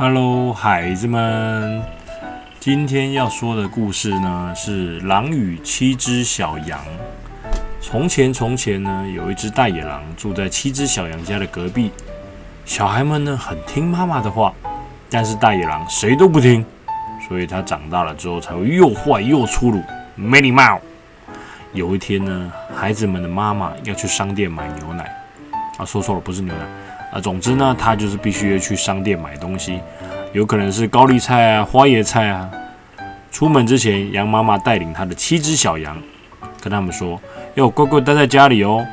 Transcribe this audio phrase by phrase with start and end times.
[0.00, 1.82] Hello，孩子们，
[2.60, 6.78] 今天要说的故事呢是《狼与七只小羊》。
[7.80, 11.90] 从前，从前呢，有一只大野狼住在七只小羊家的隔壁。
[12.64, 14.54] 小孩们呢很听妈妈的话，
[15.10, 16.64] 但是大野狼谁都不听，
[17.28, 19.82] 所以他长大了之后才会又坏又粗鲁，
[20.14, 20.80] 没礼貌。
[21.72, 25.12] 有一天呢，孩子们的妈妈要去商店买牛奶，
[25.76, 26.64] 啊，说错了，不是牛奶。
[27.10, 29.80] 啊，总之呢，他就是必须要去商店买东西，
[30.32, 32.48] 有可能是高丽菜啊、花椰菜啊。
[33.30, 35.96] 出门之前，羊妈妈带领她的七只小羊，
[36.60, 37.20] 跟他们说
[37.54, 38.86] 要乖乖待在家里哦。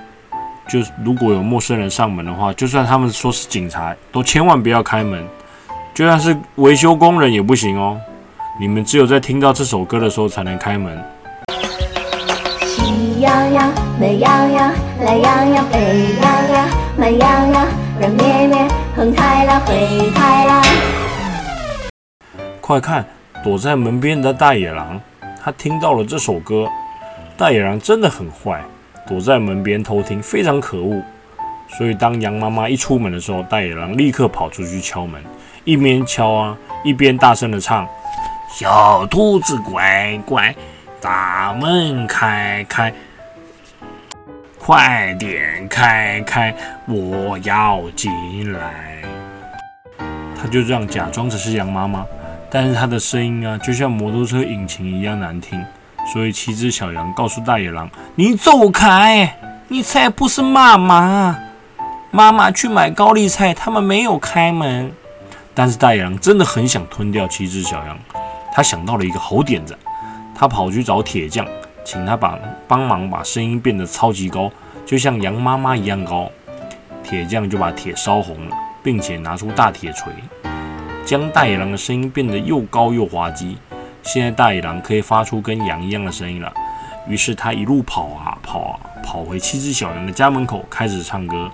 [0.68, 5.24] 就是如果有陌生人上门的话，就算他们说是警察，都千万不要开门。
[5.94, 7.98] 就算是维修工人也不行哦。
[8.60, 11.02] 你们只有在听到这首歌的时候才能开门。
[12.62, 15.80] 喜羊羊、美羊羊、懒羊羊、沸
[16.22, 17.85] 羊羊、慢羊羊。
[17.98, 20.62] 人咩咩，横太郎，灰太狼。
[22.60, 23.06] 快看，
[23.42, 25.00] 躲在门边的大野狼，
[25.42, 26.68] 他听到了这首歌。
[27.38, 28.62] 大野狼真的很坏，
[29.08, 31.02] 躲在门边偷听，非常可恶。
[31.70, 35.24] 所以当羊妈妈一出门的时候，大野狼立刻跑出去敲门，
[35.64, 37.88] 一边敲啊，一边大声的唱
[38.52, 40.54] ：“小兔子乖乖，
[41.00, 42.94] 大门开开。”
[44.66, 46.52] 快点开开，
[46.88, 49.00] 我要进来。
[50.36, 52.04] 他就这样假装着是羊妈妈，
[52.50, 55.64] 但是他的声音啊，就像摩托车引擎一样难听。
[56.12, 61.38] 所以七只小羊告诉大野狼：“你走开，你才不是妈妈。
[62.10, 64.92] 妈妈去买高丽菜，他们没有开门。”
[65.54, 67.96] 但是大野狼真的很想吞掉七只小羊，
[68.52, 69.78] 他想到了一个好点子，
[70.34, 71.46] 他跑去找铁匠。
[71.86, 74.52] 请他把帮忙把声音变得超级高，
[74.86, 76.30] 就像羊妈妈一样高。
[77.04, 80.12] 铁匠就把铁烧红了，并且拿出大铁锤，
[81.06, 83.60] 将大野狼的声音变得又高又滑稽。
[84.02, 86.52] 现在大野狼可以发出跟羊一样的声音了。
[87.08, 91.52] 于是他一路跑啊跑啊，跑回七只小羊的家门口，开始唱歌：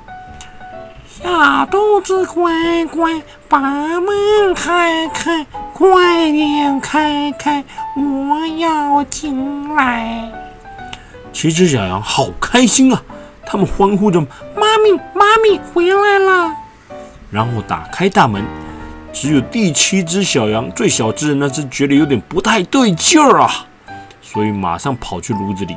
[1.09, 5.45] 小肚子乖乖，把门开开。
[5.73, 7.63] 快点开开，
[7.95, 10.31] 我要进来！
[11.33, 13.01] 七只小羊好开心啊，
[13.45, 14.19] 他们欢呼着
[14.55, 16.51] ：“妈咪，妈咪回来了！”
[17.31, 18.43] 然后打开大门，
[19.11, 23.49] 只有第七只小羊最小只的那只觉得有点不太对劲儿啊，
[24.21, 25.75] 所以马上跑去炉子里。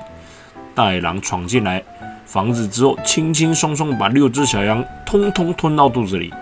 [0.75, 1.83] 大野狼闯进来
[2.27, 6.35] 房子之后，轻轻松松把六只小羊通通吞到肚子里。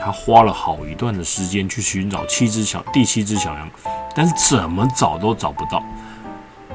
[0.00, 3.68] 他花了好一段的时间去寻找七只小第七只小羊，
[4.14, 5.82] 但是怎么找都找不到。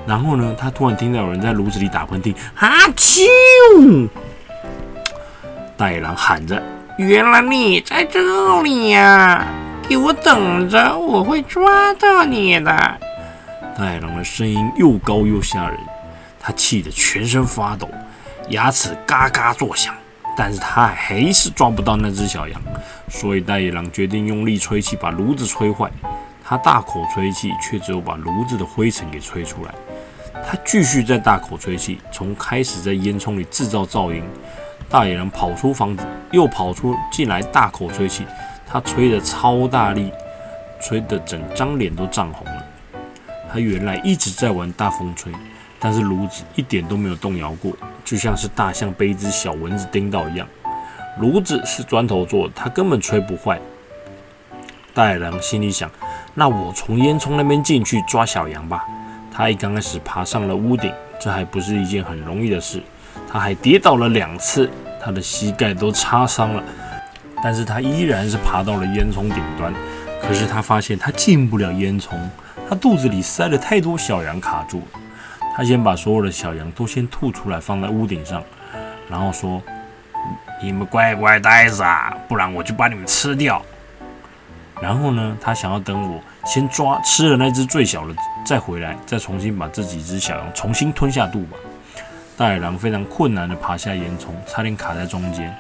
[0.08, 4.10] 然后呢，他突然听到有人在炉子里打喷嚏，啊啾！
[5.78, 6.62] 大野狼喊着
[6.98, 9.46] ：“原来你在这里呀！
[9.88, 12.72] 给我等着，我会抓到你的。”
[13.78, 15.78] 大野狼的声音又高又吓人，
[16.40, 17.88] 他气得全身发抖，
[18.50, 19.94] 牙齿嘎嘎作响。
[20.38, 22.62] 但是他还是抓不到那只小羊，
[23.10, 25.92] 所以大野狼决定用力吹气把炉子吹坏。
[26.44, 29.74] 他大口吹气，却只有把炉子的灰尘给吹出来。
[30.46, 34.24] 他继续在大口吹气，从开始在烟囱里制造噪音。
[34.90, 38.26] 大野狼跑出房子，又跑出进来，大口吹气。
[38.68, 40.12] 他吹得超大力，
[40.82, 42.66] 吹得整张脸都涨红了。
[43.52, 45.32] 他原来一直在玩大风吹。
[45.84, 47.76] 但是炉子一点都没有动摇过，
[48.12, 50.46] 就像是大象被一只小蚊子叮到一样。
[51.22, 53.58] 炉子是砖头做的，它根本吹不坏。
[54.94, 55.90] 大野狼心里想：
[56.34, 58.86] 那我从烟囱那边进去抓小羊吧。
[59.34, 60.92] 他一刚开始爬上了屋顶，
[61.22, 62.84] 这还不是一件很容易的事。
[63.32, 64.70] 他还跌倒了两次，
[65.02, 66.62] 他的膝盖都擦伤了。
[67.42, 69.74] 但是他依然是爬到了烟囱顶端。
[70.22, 72.10] 可是他发现他进不了烟囱，
[72.68, 75.00] 他肚子里塞了太多小羊卡住了。
[75.56, 78.44] 他先把所有的小羊都先吐出来，放在屋顶上，
[79.10, 79.62] 然后说
[80.64, 83.62] ：“你们乖乖待着啊，不然我就把你们吃掉。”
[84.82, 91.58] 然后呢，他想要等我先抓吃了那只最小的，再回来，再重新把这几只小羊重新吞下肚吧。
[92.36, 95.56] 大野狼非常困难地爬下烟囱，差点卡在中间。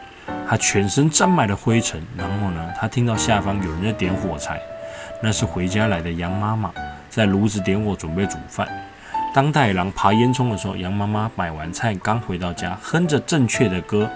[0.47, 2.01] 他全身沾满了灰尘。
[2.17, 4.59] 然后呢，他听到下方有人在点火柴，
[5.21, 6.71] 那是回家来的羊妈妈
[7.09, 8.67] 在炉子点火准备煮饭。
[9.33, 14.10] 当大野狼爬烟囱的时候，羊妈妈买完菜刚回到家，哼着正确的歌：“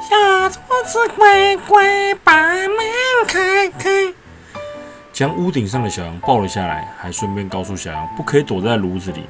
[0.00, 2.78] 小兔子乖乖，把门
[3.26, 3.90] 开开。”
[5.12, 9.26] 将屋顶上的小羊抱了下来，还顺便告诉小羊不可以躲在炉子里。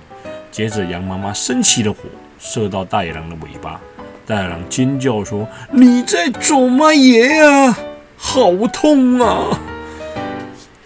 [0.53, 1.99] 接着，羊妈妈升起了火，
[2.39, 3.81] 射到大野狼的尾巴。
[4.25, 7.77] 大野狼尖叫说：“你在做乜嘢啊？
[8.17, 9.59] 好痛啊！”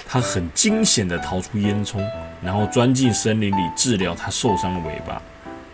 [0.08, 1.98] 他很惊险地逃出烟囱，
[2.42, 5.20] 然后钻进森林里治疗他受伤的尾巴。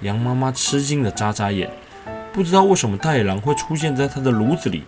[0.00, 1.70] 羊妈妈吃惊地眨眨眼，
[2.32, 4.84] 不知道为什么大野狼会出现在他的炉子里。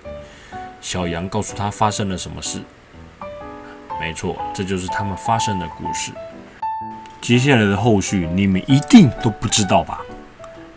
[0.81, 2.61] 小羊告诉他发生了什么事。
[3.99, 6.13] 没错，这就是他们发生的故事。
[7.21, 10.01] 接下来的后续你们一定都不知道吧？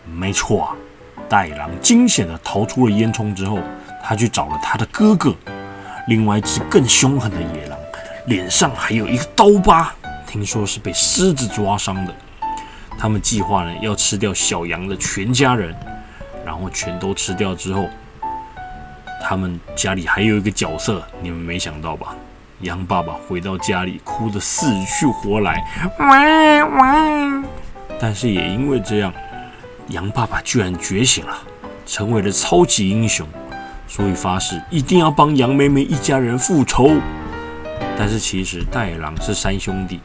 [0.05, 0.75] 没错啊，
[1.27, 3.59] 大野狼惊险地逃出了烟囱之后，
[4.01, 5.35] 他去找了他的哥哥，
[6.07, 7.77] 另外一只更凶狠的野狼，
[8.25, 9.93] 脸上还有一个刀疤，
[10.29, 12.15] 听说是被狮子抓伤的。
[12.99, 15.75] 他们计划呢要吃掉小羊的全家人，
[16.45, 17.89] 然后全都吃掉之后，
[19.23, 22.15] 他们家里还有一个角色，你们没想到吧？
[22.61, 25.65] 羊爸爸回到家里，哭得死去活来，
[25.97, 27.43] 哇哇！
[27.99, 29.11] 但是也因为这样，
[29.87, 31.35] 羊爸爸居然觉醒了，
[31.87, 33.27] 成为了超级英雄，
[33.87, 36.91] 所以发誓一定要帮羊妹妹一家人复仇。
[37.97, 40.01] 但是其实大野狼是三兄弟，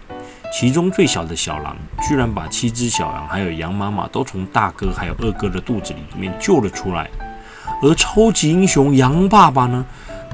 [0.56, 7.10] 其中最小的小狼居然把七只小羊还有羊妈妈都从大哥还有二哥的肚子里面救了出来，
[7.82, 9.84] 而超级英雄羊爸爸呢？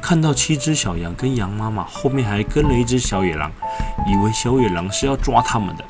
[0.02, 3.50] 看到七只小羊跟羊妈妈后面还跟了一只小野狼，
[4.06, 5.84] 以为小野狼是要抓他们的，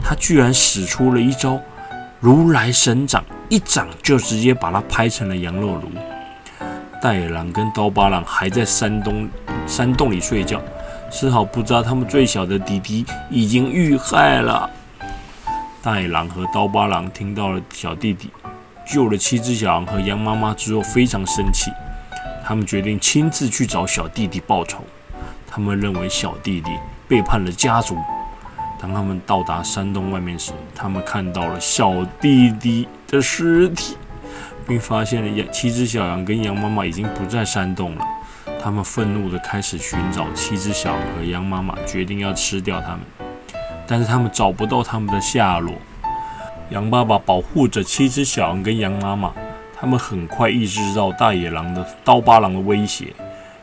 [0.00, 1.58] 他居然使出了一招
[2.20, 5.90] 如来神掌，一掌就直接把它拍成了羊肉炉。
[7.02, 9.28] 大野狼跟刀疤狼还在山洞
[9.66, 10.60] 山洞里睡觉，
[11.14, 14.68] 丝毫不知道他们最小的弟弟已经遇害了。
[15.80, 18.30] 大野狼和刀疤狼听到了小弟弟
[18.84, 21.70] 救了七只小羊和羊妈妈之后，非常生气。
[22.44, 24.82] 他们决定亲自去找小弟弟报仇。
[25.46, 26.72] 他们认为小弟弟
[27.06, 27.96] 背叛了家族。
[28.80, 33.96] 当他们到达山洞外面时，他们看到了小弟弟的尸体，
[34.66, 38.04] 并发现了羊七只小羊跟羊妈妈已经不在山洞了。
[38.64, 43.00] 他们愤怒地开始寻找七只小羊和羊妈妈，决定要吃掉它们。
[43.86, 45.74] 但是他们找不到他们的下落。
[46.70, 49.34] 羊爸爸保护着七只小羊跟羊妈妈。
[49.78, 53.12] 他们很快意识到大野狼的刀疤狼的威胁，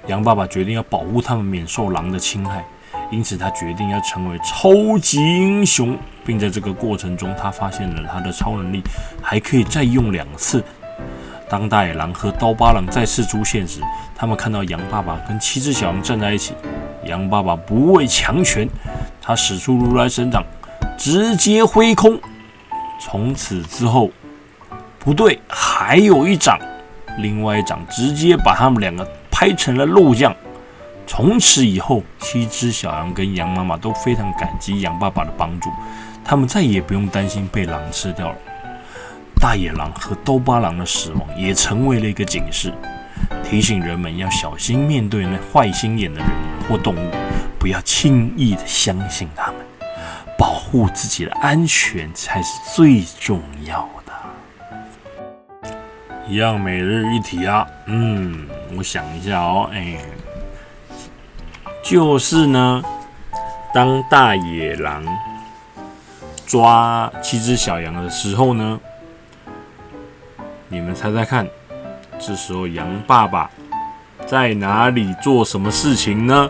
[0.06, 2.64] 羊爸爸决定要保护他们免受狼的侵害，
[3.10, 8.84] 因此他决定要成为超级英雄，并在这个过程中，他发现了他的超能力
[9.20, 10.64] 还可以再用两次。
[11.52, 13.82] 当大野狼和刀疤狼再次出现时，
[14.16, 16.54] 他们看到羊爸爸跟七只小羊站在一起，
[17.04, 18.66] 羊爸爸不畏强权，
[19.22, 20.42] 他使出如来神掌，
[20.98, 22.18] 直接挥空，
[23.02, 24.10] 从此之后。
[24.98, 26.58] 不对，还有一掌，
[27.18, 30.34] 另外一掌直接把他们两个拍成了肉酱。
[31.06, 35.70] 从此以后，七只小羊跟羊妈妈都非常感激羊爸爸的帮助，
[36.24, 38.36] 他们再也不用担心被狼吃掉了。
[39.42, 42.72] 大野狼和兜巴狼的死亡也成为了一个警示，
[43.44, 46.30] 提醒人们要小心面对那坏心眼的人
[46.70, 47.12] 或动物，
[47.58, 49.56] 不要轻易的相信他们，
[50.38, 54.14] 保护自己的安全才是最重要的。
[56.28, 58.48] 一样每日一题啊，嗯，
[58.78, 59.98] 我想一下哦，哎，
[61.84, 62.84] 就是呢，
[63.74, 65.04] 当大野狼
[66.46, 68.80] 抓七只小羊的时候呢，
[70.72, 71.46] 你们猜猜看，
[72.18, 73.52] 这时候羊爸爸
[74.26, 76.50] 在哪里做什么事情呢？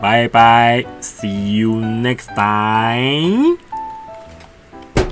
[0.00, 3.58] 拜拜，See you next time。